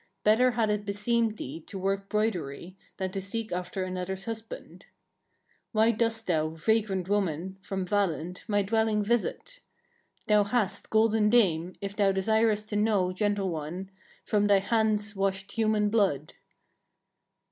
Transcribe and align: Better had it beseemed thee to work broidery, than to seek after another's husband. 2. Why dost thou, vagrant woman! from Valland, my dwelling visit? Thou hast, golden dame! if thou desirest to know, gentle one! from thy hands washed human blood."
Better 0.23 0.53
had 0.53 0.71
it 0.71 0.83
beseemed 0.83 1.37
thee 1.37 1.61
to 1.67 1.77
work 1.77 2.09
broidery, 2.09 2.75
than 2.97 3.11
to 3.11 3.21
seek 3.21 3.51
after 3.51 3.83
another's 3.83 4.25
husband. 4.25 4.79
2. 4.79 4.85
Why 5.73 5.91
dost 5.91 6.25
thou, 6.25 6.47
vagrant 6.47 7.07
woman! 7.07 7.59
from 7.61 7.85
Valland, 7.85 8.43
my 8.47 8.63
dwelling 8.63 9.03
visit? 9.03 9.59
Thou 10.25 10.43
hast, 10.45 10.89
golden 10.89 11.29
dame! 11.29 11.75
if 11.81 11.95
thou 11.95 12.11
desirest 12.11 12.67
to 12.69 12.75
know, 12.75 13.11
gentle 13.13 13.51
one! 13.51 13.91
from 14.25 14.47
thy 14.47 14.57
hands 14.57 15.15
washed 15.15 15.51
human 15.51 15.89
blood." 15.91 16.33